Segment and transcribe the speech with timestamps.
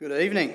[0.00, 0.54] Good evening.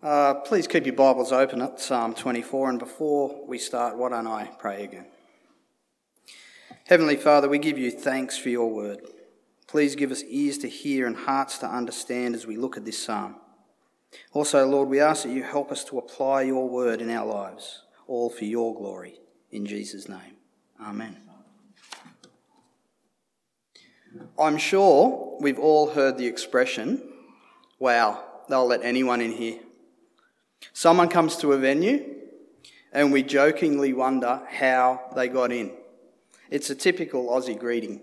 [0.00, 4.28] Uh, please keep your Bibles open at Psalm 24, and before we start, why don't
[4.28, 5.06] I pray again?
[6.86, 9.00] Heavenly Father, we give you thanks for your word.
[9.66, 13.02] Please give us ears to hear and hearts to understand as we look at this
[13.02, 13.34] psalm.
[14.32, 17.82] Also, Lord, we ask that you help us to apply your word in our lives,
[18.06, 19.18] all for your glory.
[19.50, 20.36] In Jesus' name,
[20.80, 21.27] Amen.
[24.38, 27.02] I'm sure we've all heard the expression,
[27.78, 29.58] wow, they'll let anyone in here.
[30.72, 32.14] Someone comes to a venue
[32.92, 35.72] and we jokingly wonder how they got in.
[36.50, 38.00] It's a typical Aussie greeting.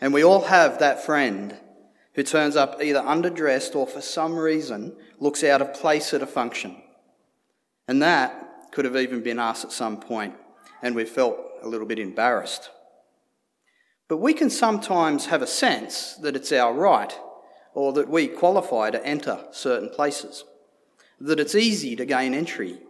[0.00, 1.56] And we all have that friend
[2.14, 6.26] who turns up either underdressed or for some reason looks out of place at a
[6.26, 6.82] function.
[7.86, 10.34] And that could have even been us at some point,
[10.82, 12.70] and we felt a little bit embarrassed.
[14.08, 17.14] But we can sometimes have a sense that it's our right
[17.74, 20.44] or that we qualify to enter certain places,
[21.20, 22.80] that it's easy to gain entry.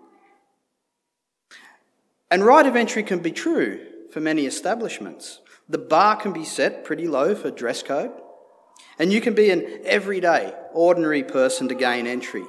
[2.31, 5.41] And right of entry can be true for many establishments.
[5.69, 8.13] The bar can be set pretty low for dress code,
[8.99, 12.45] and you can be an everyday, ordinary person to gain entry.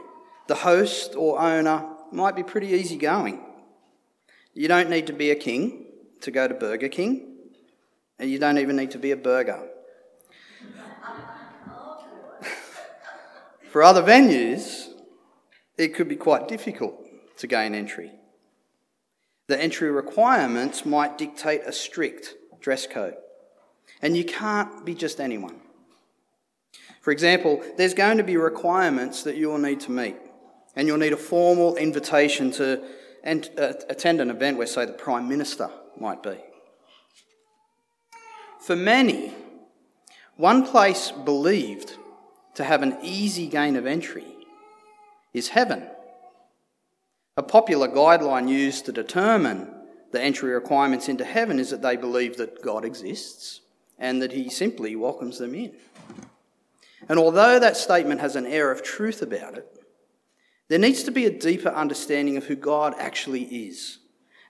[0.48, 3.44] The host or owner might be pretty easygoing.
[4.54, 5.86] You don't need to be a king
[6.22, 7.29] to go to Burger King.
[8.20, 9.68] And you don't even need to be a burger.
[13.72, 14.90] For other venues,
[15.78, 18.12] it could be quite difficult to gain entry.
[19.48, 23.16] The entry requirements might dictate a strict dress code,
[24.02, 25.60] and you can't be just anyone.
[27.02, 30.18] For example, there's going to be requirements that you'll need to meet,
[30.76, 32.84] and you'll need a formal invitation to
[33.26, 36.38] uh, attend an event where, say, the Prime Minister might be.
[38.60, 39.34] For many,
[40.36, 41.96] one place believed
[42.56, 44.26] to have an easy gain of entry
[45.34, 45.88] is heaven.
[47.38, 49.74] A popular guideline used to determine
[50.12, 53.62] the entry requirements into heaven is that they believe that God exists
[53.98, 55.72] and that He simply welcomes them in.
[57.08, 59.68] And although that statement has an air of truth about it,
[60.68, 64.00] there needs to be a deeper understanding of who God actually is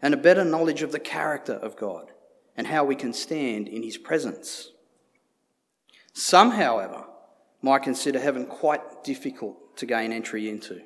[0.02, 2.12] and a better knowledge of the character of God
[2.60, 4.72] and how we can stand in his presence.
[6.12, 7.06] Some, however,
[7.62, 10.82] might consider heaven quite difficult to gain entry into.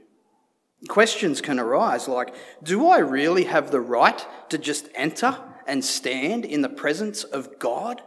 [0.88, 5.36] Questions can arise like Do I really have the right to just enter
[5.66, 8.04] and stand in the presence of God?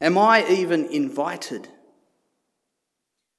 [0.00, 1.62] Am I even invited?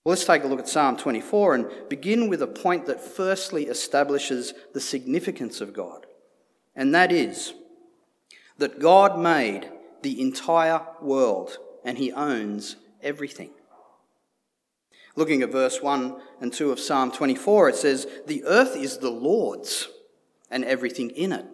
[0.03, 3.67] Well, let's take a look at Psalm 24 and begin with a point that firstly
[3.67, 6.07] establishes the significance of God,
[6.75, 7.53] and that is
[8.57, 9.69] that God made
[10.01, 13.51] the entire world and he owns everything.
[15.15, 19.11] Looking at verse 1 and 2 of Psalm 24, it says, The earth is the
[19.11, 19.87] Lord's
[20.51, 21.45] and everything in it,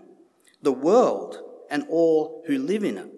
[0.61, 1.37] the world
[1.69, 3.11] and all who live in it.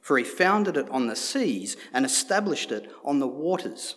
[0.00, 3.96] For he founded it on the seas and established it on the waters.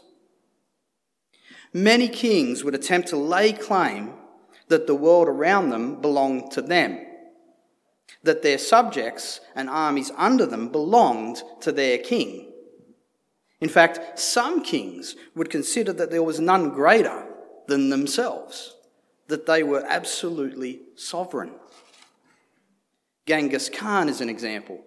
[1.73, 4.13] Many kings would attempt to lay claim
[4.67, 7.05] that the world around them belonged to them
[8.23, 12.51] that their subjects and armies under them belonged to their king.
[13.59, 17.27] In fact, some kings would consider that there was none greater
[17.67, 18.75] than themselves,
[19.27, 21.53] that they were absolutely sovereign.
[23.27, 24.83] Genghis Khan is an example.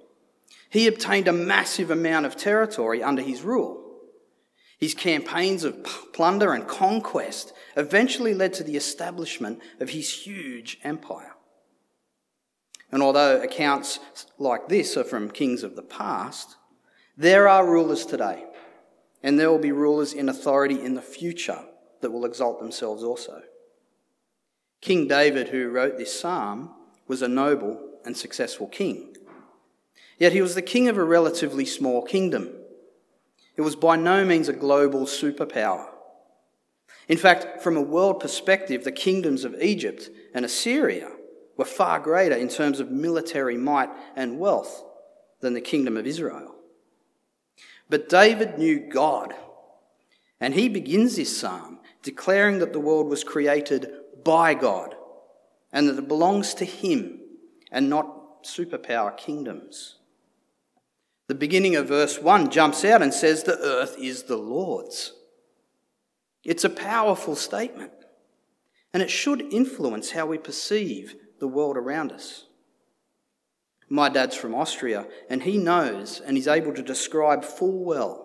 [0.70, 3.80] He obtained a massive amount of territory under his rule.
[4.78, 11.33] His campaigns of plunder and conquest eventually led to the establishment of his huge empire.
[12.92, 13.98] And although accounts
[14.38, 16.56] like this are from kings of the past,
[17.16, 18.44] there are rulers today,
[19.22, 21.64] and there will be rulers in authority in the future
[22.00, 23.42] that will exalt themselves also.
[24.80, 26.74] King David, who wrote this psalm,
[27.08, 29.16] was a noble and successful king.
[30.18, 32.50] Yet he was the king of a relatively small kingdom.
[33.56, 35.86] It was by no means a global superpower.
[37.08, 41.10] In fact, from a world perspective, the kingdoms of Egypt and Assyria
[41.56, 44.84] were far greater in terms of military might and wealth
[45.40, 46.54] than the kingdom of Israel.
[47.88, 49.34] But David knew God,
[50.40, 53.90] and he begins this psalm declaring that the world was created
[54.24, 54.94] by God
[55.72, 57.20] and that it belongs to him
[57.70, 59.96] and not superpower kingdoms.
[61.26, 65.12] The beginning of verse 1 jumps out and says, The earth is the Lord's.
[66.44, 67.92] It's a powerful statement,
[68.92, 72.44] and it should influence how we perceive the world around us.
[73.88, 78.24] My dad's from Austria, and he knows and is able to describe full well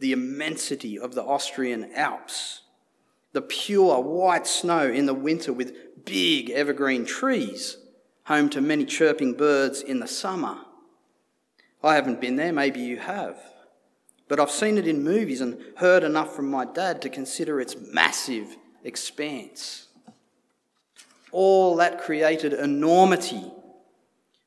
[0.00, 2.62] the immensity of the Austrian Alps,
[3.32, 7.78] the pure white snow in the winter with big evergreen trees,
[8.24, 10.58] home to many chirping birds in the summer.
[11.82, 13.38] I haven't been there, maybe you have.
[14.28, 17.76] But I've seen it in movies and heard enough from my dad to consider its
[17.76, 19.87] massive expanse.
[21.30, 23.52] All that created enormity,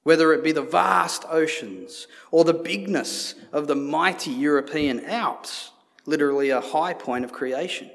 [0.04, 5.72] whether it be the vast oceans or the bigness of the mighty European Alps,
[6.06, 7.90] literally a high point of creation.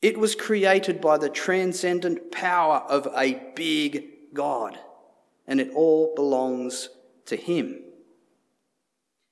[0.00, 4.78] It was created by the transcendent power of a big God,
[5.46, 6.88] and it all belongs
[7.26, 7.82] to Him.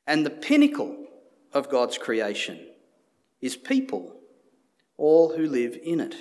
[0.07, 1.07] And the pinnacle
[1.53, 2.59] of God's creation
[3.41, 4.17] is people,
[4.97, 6.17] all who live in it.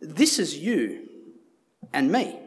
[0.00, 1.08] This is you
[1.92, 2.38] and me.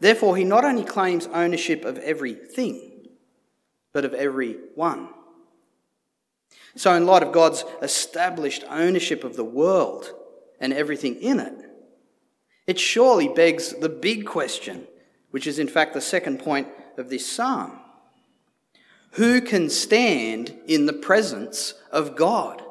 [0.00, 3.08] Therefore, he not only claims ownership of everything,
[3.92, 5.08] but of every one.
[6.74, 10.12] So, in light of God's established ownership of the world
[10.58, 11.54] and everything in it,
[12.66, 14.86] it surely begs the big question,
[15.30, 17.78] which is in fact the second point of this psalm
[19.12, 22.62] who can stand in the presence of God?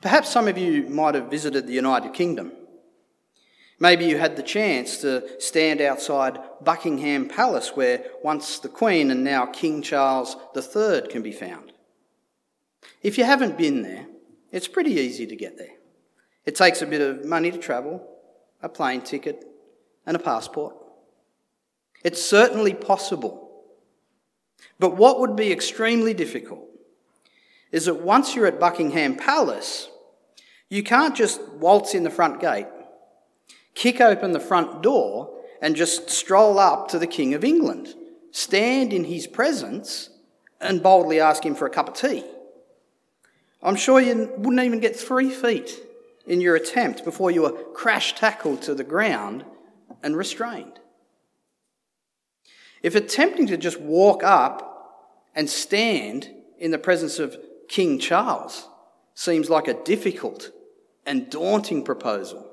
[0.00, 2.52] Perhaps some of you might have visited the United Kingdom.
[3.80, 9.22] Maybe you had the chance to stand outside Buckingham Palace, where once the Queen and
[9.22, 11.72] now King Charles III can be found.
[13.02, 14.06] If you haven't been there,
[14.50, 15.76] it's pretty easy to get there.
[16.44, 18.04] It takes a bit of money to travel,
[18.62, 19.44] a plane ticket,
[20.06, 20.74] and a passport.
[22.02, 23.48] It's certainly possible
[24.78, 26.67] but what would be extremely difficult
[27.72, 29.88] is that once you're at Buckingham Palace,
[30.68, 32.66] you can't just waltz in the front gate,
[33.74, 37.94] kick open the front door, and just stroll up to the King of England,
[38.30, 40.10] stand in his presence,
[40.60, 42.24] and boldly ask him for a cup of tea.
[43.62, 45.80] I'm sure you wouldn't even get three feet
[46.26, 49.44] in your attempt before you were crash tackled to the ground
[50.02, 50.78] and restrained.
[52.82, 57.36] If attempting to just walk up and stand in the presence of
[57.68, 58.66] King Charles
[59.14, 60.50] seems like a difficult
[61.06, 62.50] and daunting proposal,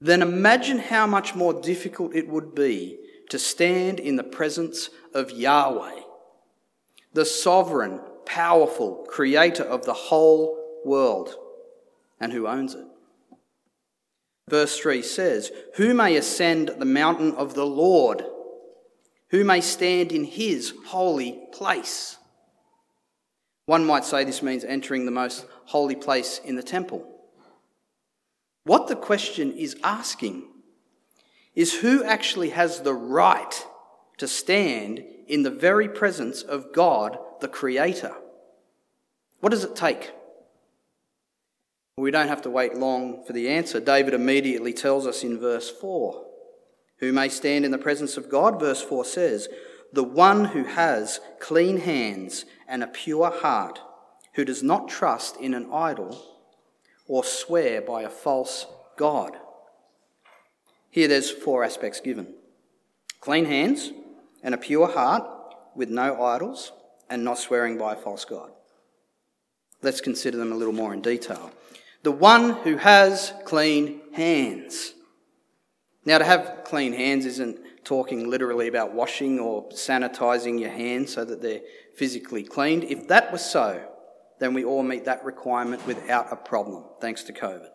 [0.00, 2.98] then imagine how much more difficult it would be
[3.30, 6.00] to stand in the presence of Yahweh,
[7.12, 11.34] the sovereign, powerful creator of the whole world
[12.20, 12.86] and who owns it.
[14.48, 18.24] Verse 3 says, Who may ascend the mountain of the Lord?
[19.28, 22.18] Who may stand in his holy place?
[23.66, 27.10] One might say this means entering the most holy place in the temple.
[28.64, 30.44] What the question is asking
[31.54, 33.66] is who actually has the right
[34.18, 38.14] to stand in the very presence of God, the Creator?
[39.40, 40.12] What does it take?
[41.96, 43.80] We don't have to wait long for the answer.
[43.80, 46.24] David immediately tells us in verse 4
[46.98, 49.48] who may stand in the presence of God, verse 4 says,
[49.94, 53.80] the one who has clean hands and a pure heart,
[54.34, 56.20] who does not trust in an idol
[57.06, 59.36] or swear by a false God.
[60.90, 62.34] Here there's four aspects given
[63.20, 63.90] clean hands
[64.42, 65.24] and a pure heart
[65.74, 66.72] with no idols
[67.08, 68.50] and not swearing by a false God.
[69.82, 71.50] Let's consider them a little more in detail.
[72.02, 74.94] The one who has clean hands.
[76.04, 81.24] Now, to have clean hands isn't talking literally about washing or sanitizing your hands so
[81.24, 81.62] that they're
[81.94, 82.84] physically cleaned.
[82.84, 83.86] If that was so,
[84.40, 87.68] then we all meet that requirement without a problem, thanks to COVID.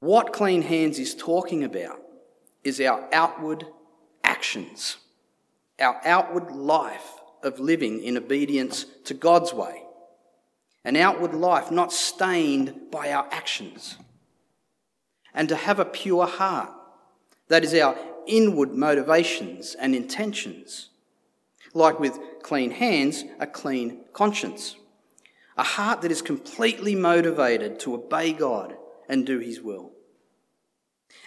[0.00, 2.00] What clean hands is talking about
[2.64, 3.64] is our outward
[4.24, 4.96] actions,
[5.80, 9.82] our outward life of living in obedience to God's way,
[10.84, 13.96] an outward life not stained by our actions
[15.32, 16.72] and to have a pure heart.
[17.48, 20.90] That is our inward motivations and intentions.
[21.74, 24.76] Like with clean hands, a clean conscience.
[25.56, 28.76] A heart that is completely motivated to obey God
[29.08, 29.92] and do His will.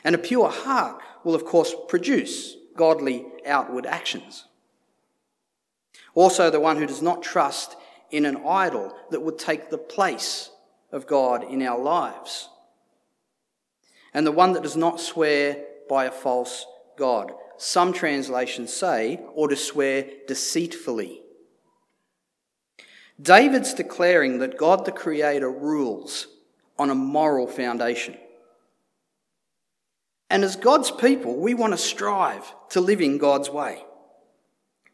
[0.04, 4.46] And a pure heart will, of course, produce godly outward actions.
[6.16, 7.76] Also, the one who does not trust
[8.12, 10.52] in an idol that would take the place
[10.92, 12.50] of God in our lives
[14.14, 16.66] and the one that does not swear by a false
[16.98, 17.34] God.
[17.58, 21.22] Some translations say, or to swear deceitfully.
[23.22, 26.28] David's declaring that God the Creator rules
[26.78, 28.18] on a moral foundation.
[30.30, 33.84] And as God's people, we want to strive to live in God's way.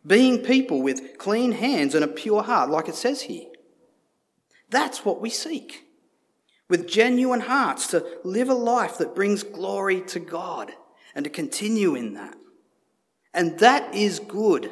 [0.06, 3.48] being people with clean hands and a pure heart, like it says here.
[4.70, 5.84] That's what we seek.
[6.70, 10.74] With genuine hearts to live a life that brings glory to God
[11.16, 12.36] and to continue in that.
[13.34, 14.70] And that is good.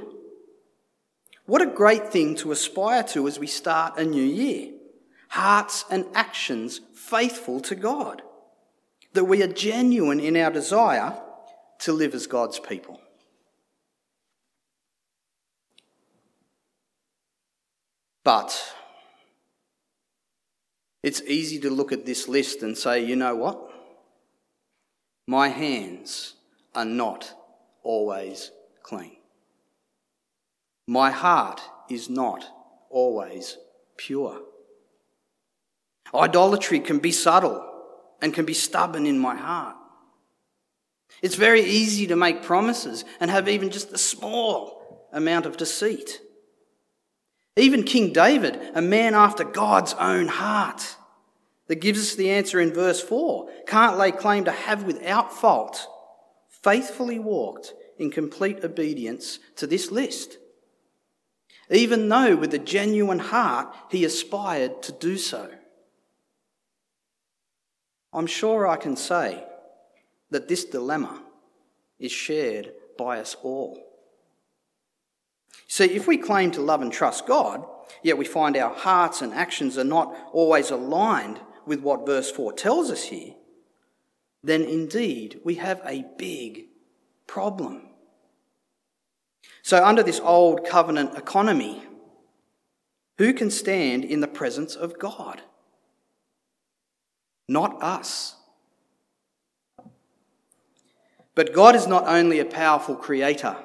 [1.46, 4.72] What a great thing to aspire to as we start a new year.
[5.30, 8.22] Hearts and actions faithful to God.
[9.14, 11.20] That we are genuine in our desire
[11.80, 13.00] to live as God's people.
[18.24, 18.58] But
[21.04, 23.70] it's easy to look at this list and say, you know what?
[25.28, 26.34] My hands
[26.76, 27.34] are not
[27.84, 28.52] always
[28.82, 29.18] clean.
[30.88, 32.46] My heart is not
[32.90, 33.58] always
[33.98, 34.42] pure.
[36.14, 37.70] Idolatry can be subtle
[38.22, 39.76] and can be stubborn in my heart.
[41.22, 46.20] It's very easy to make promises and have even just a small amount of deceit.
[47.56, 50.98] Even King David, a man after God's own heart,
[51.74, 55.88] that gives us the answer in verse 4, can't lay claim to have without fault
[56.62, 60.38] faithfully walked in complete obedience to this list,
[61.72, 65.50] even though with a genuine heart he aspired to do so.
[68.14, 69.44] I'm sure I can say
[70.30, 71.24] that this dilemma
[71.98, 73.84] is shared by us all.
[75.68, 77.66] See, if we claim to love and trust God,
[78.04, 82.54] yet we find our hearts and actions are not always aligned with what verse 4
[82.54, 83.34] tells us here,
[84.44, 86.66] then indeed we have a big
[87.28, 87.90] problem.
[89.62, 91.84] So, under this old covenant economy,
[93.18, 95.42] who can stand in the presence of God?
[97.48, 98.36] Not us.
[101.36, 103.58] But God is not only a powerful creator,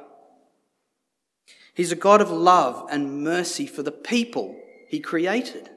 [1.75, 4.57] He's a God of love and mercy for the people
[4.89, 5.71] He created.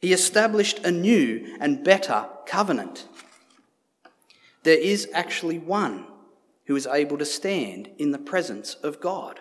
[0.00, 3.06] He established a new and better covenant.
[4.62, 6.06] There is actually one
[6.66, 9.40] who is able to stand in the presence of God.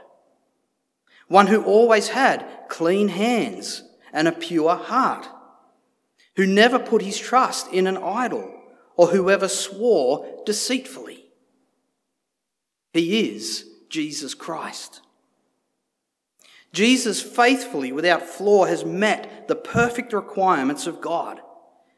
[1.27, 5.27] One who always had clean hands and a pure heart,
[6.35, 8.53] who never put his trust in an idol
[8.95, 11.25] or whoever swore deceitfully.
[12.93, 15.01] He is Jesus Christ.
[16.71, 21.41] Jesus faithfully, without flaw, has met the perfect requirements of God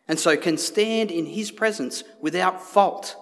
[0.08, 3.16] and so can stand in his presence without fault.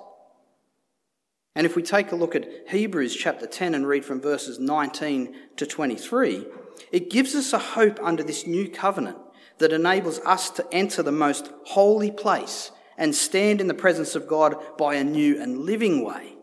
[1.56, 5.36] And if we take a look at Hebrews chapter 10 and read from verses 19
[5.58, 6.46] to 23,
[6.92, 9.18] it gives us a hope under this new covenant
[9.58, 14.28] that enables us to enter the most holy place and stand in the presence of
[14.28, 16.36] God by a new and living way.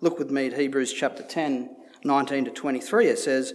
[0.00, 1.74] Look with me at Hebrews chapter 10,
[2.04, 3.08] 19 to 23.
[3.08, 3.54] It says,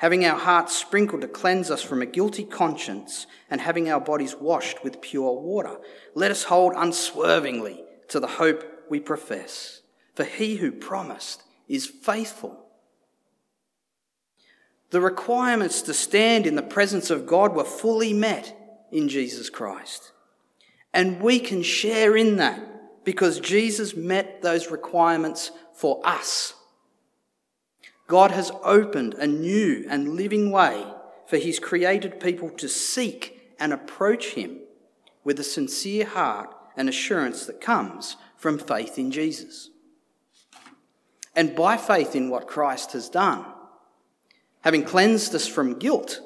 [0.00, 4.34] Having our hearts sprinkled to cleanse us from a guilty conscience, and having our bodies
[4.34, 5.78] washed with pure water,
[6.14, 9.82] let us hold unswervingly to the hope we profess.
[10.14, 12.64] For he who promised is faithful.
[14.88, 18.56] The requirements to stand in the presence of God were fully met
[18.90, 20.12] in Jesus Christ.
[20.94, 26.54] And we can share in that because Jesus met those requirements for us.
[28.10, 30.84] God has opened a new and living way
[31.26, 34.58] for his created people to seek and approach him
[35.22, 39.70] with a sincere heart and assurance that comes from faith in Jesus.
[41.36, 43.44] And by faith in what Christ has done,
[44.62, 46.20] Having cleansed us from guilt,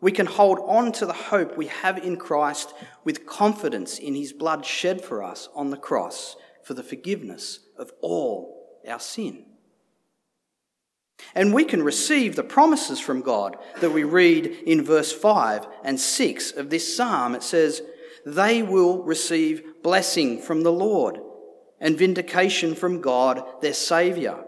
[0.00, 2.72] we can hold on to the hope we have in Christ
[3.04, 7.92] with confidence in his blood shed for us on the cross for the forgiveness of
[8.00, 9.44] all our sin.
[11.34, 15.98] And we can receive the promises from God that we read in verse 5 and
[15.98, 17.34] 6 of this psalm.
[17.34, 17.82] It says,
[18.24, 21.18] They will receive blessing from the Lord
[21.80, 24.44] and vindication from God, their Saviour.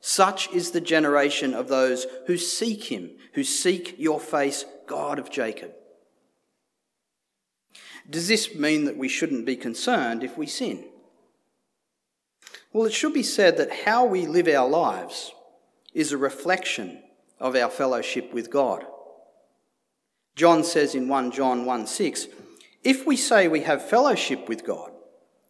[0.00, 5.30] Such is the generation of those who seek him, who seek your face, God of
[5.30, 5.72] Jacob.
[8.08, 10.84] Does this mean that we shouldn't be concerned if we sin?
[12.72, 15.32] Well, it should be said that how we live our lives
[15.92, 17.02] is a reflection
[17.38, 18.84] of our fellowship with God.
[20.36, 22.28] John says in 1 John 1 6,
[22.84, 24.92] If we say we have fellowship with God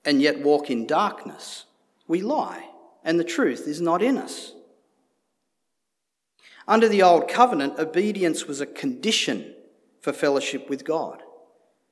[0.04, 1.64] and yet walk in darkness,
[2.06, 2.68] we lie,
[3.04, 4.52] and the truth is not in us.
[6.66, 9.54] Under the Old Covenant, obedience was a condition
[10.00, 11.22] for fellowship with God.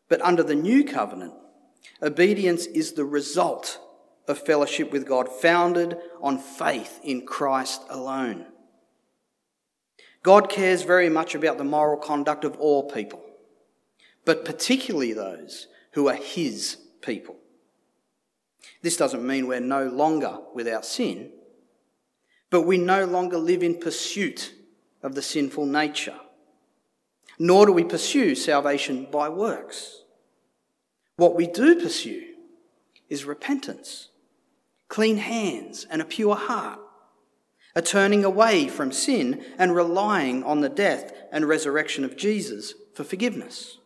[0.08, 1.34] But under the New Covenant,
[2.02, 3.78] obedience is the result
[4.28, 8.46] of fellowship with God, founded on faith in Christ alone.
[10.22, 13.22] God cares very much about the moral conduct of all people,
[14.24, 17.36] but particularly those who are His people.
[18.82, 21.30] This doesn't mean we're no longer without sin,
[22.50, 24.54] but we no longer live in pursuit
[25.02, 26.18] of the sinful nature,
[27.38, 30.02] nor do we pursue salvation by works.
[31.16, 32.34] What we do pursue
[33.08, 34.08] is repentance,
[34.88, 36.80] clean hands, and a pure heart,
[37.74, 43.04] a turning away from sin and relying on the death and resurrection of Jesus for
[43.04, 43.78] forgiveness.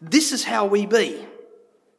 [0.00, 1.26] This is how we be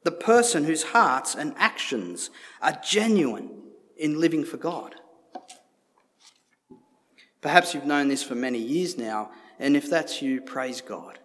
[0.03, 2.31] the person whose hearts and actions
[2.61, 3.51] are genuine
[3.97, 4.95] in living for God.
[7.41, 9.29] Perhaps you've known this for many years now,
[9.59, 11.19] and if that's you, praise God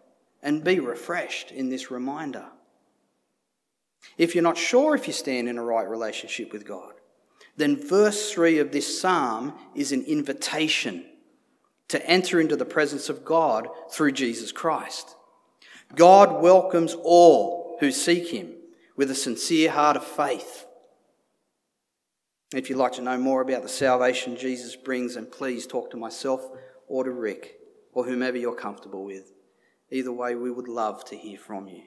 [0.46, 2.46] and be refreshed in this reminder.
[4.18, 6.94] If you're not sure if you stand in a right relationship with God,
[7.56, 11.04] then verse 3 of this psalm is an invitation
[11.88, 15.14] to enter into the presence of God through Jesus Christ.
[15.94, 18.52] God welcomes all who seek him
[18.96, 20.66] with a sincere heart of faith.
[22.54, 25.96] If you'd like to know more about the salvation Jesus brings, then please talk to
[25.96, 26.46] myself
[26.88, 27.58] or to Rick
[27.92, 29.32] or whomever you're comfortable with.
[29.90, 31.82] Either way, we would love to hear from you.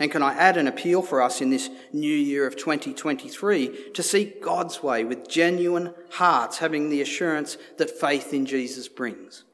[0.00, 4.02] And can I add an appeal for us in this new year of 2023 to
[4.02, 9.44] seek God's way with genuine hearts, having the assurance that faith in Jesus brings?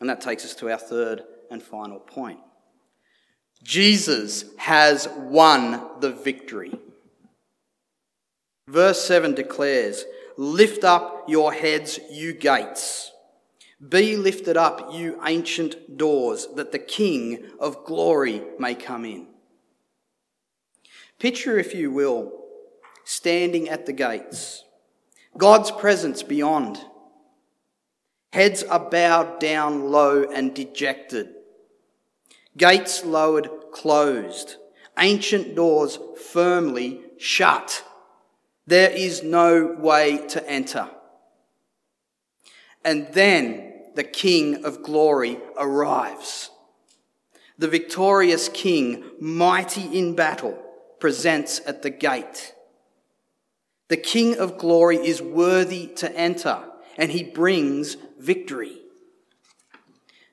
[0.00, 2.40] And that takes us to our third and final point.
[3.62, 6.72] Jesus has won the victory.
[8.66, 10.04] Verse 7 declares,
[10.36, 13.11] Lift up your heads, you gates.
[13.88, 19.26] Be lifted up, you ancient doors, that the King of glory may come in.
[21.18, 22.32] Picture, if you will,
[23.04, 24.64] standing at the gates,
[25.36, 26.78] God's presence beyond.
[28.32, 31.34] Heads are bowed down low and dejected.
[32.56, 34.56] Gates lowered, closed.
[34.98, 35.98] Ancient doors
[36.32, 37.84] firmly shut.
[38.66, 40.88] There is no way to enter.
[42.84, 46.50] And then the King of glory arrives.
[47.58, 50.58] The victorious King, mighty in battle,
[50.98, 52.54] presents at the gate.
[53.88, 56.64] The King of glory is worthy to enter,
[56.96, 58.78] and he brings victory.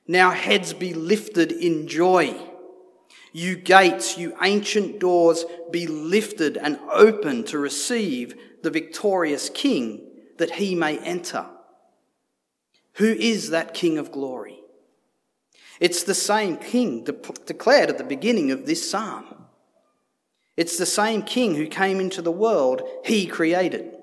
[0.06, 2.34] Now heads be lifted in joy.
[3.32, 10.52] You gates, you ancient doors, be lifted and open to receive the victorious King that
[10.52, 11.46] he may enter.
[13.00, 14.60] Who is that King of glory?
[15.80, 17.12] It's the same King de-
[17.46, 19.46] declared at the beginning of this psalm.
[20.54, 23.96] It's the same King who came into the world he created.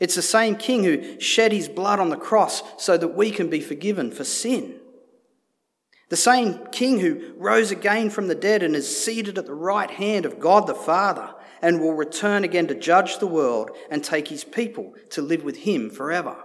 [0.00, 3.48] It's the same King who shed his blood on the cross so that we can
[3.48, 4.80] be forgiven for sin.
[6.08, 9.92] The same King who rose again from the dead and is seated at the right
[9.92, 14.26] hand of God the Father and will return again to judge the world and take
[14.26, 16.42] his people to live with him forever.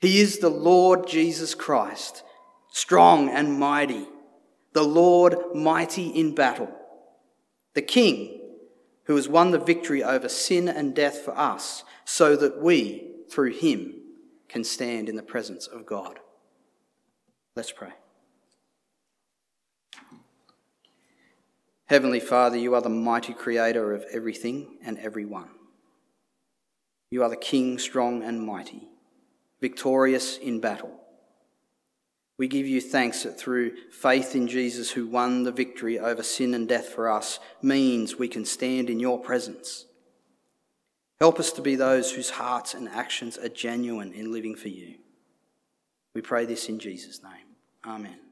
[0.00, 2.22] He is the Lord Jesus Christ,
[2.70, 4.06] strong and mighty,
[4.72, 6.70] the Lord mighty in battle,
[7.74, 8.40] the King
[9.04, 13.52] who has won the victory over sin and death for us so that we, through
[13.52, 13.94] him,
[14.48, 16.18] can stand in the presence of God.
[17.56, 17.92] Let's pray.
[21.86, 25.50] Heavenly Father, you are the mighty creator of everything and everyone.
[27.10, 28.88] You are the King, strong and mighty,
[29.60, 31.00] victorious in battle.
[32.36, 36.52] We give you thanks that through faith in Jesus, who won the victory over sin
[36.54, 39.86] and death for us, means we can stand in your presence.
[41.20, 44.96] Help us to be those whose hearts and actions are genuine in living for you.
[46.12, 47.56] We pray this in Jesus' name.
[47.86, 48.23] Amen.